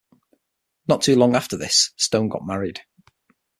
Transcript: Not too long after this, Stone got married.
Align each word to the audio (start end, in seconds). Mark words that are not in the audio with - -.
Not 0.87 1.03
too 1.03 1.15
long 1.15 1.35
after 1.35 1.55
this, 1.55 1.91
Stone 1.95 2.29
got 2.29 2.43
married. 2.43 2.79